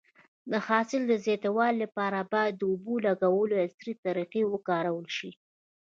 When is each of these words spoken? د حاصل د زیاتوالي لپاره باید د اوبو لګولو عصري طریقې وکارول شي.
د 0.51 0.53
حاصل 0.67 1.01
د 1.07 1.13
زیاتوالي 1.25 1.77
لپاره 1.83 2.19
باید 2.33 2.53
د 2.57 2.61
اوبو 2.71 2.95
لګولو 3.07 3.53
عصري 3.65 3.93
طریقې 4.05 4.41
وکارول 4.47 5.07
شي. 5.17 5.31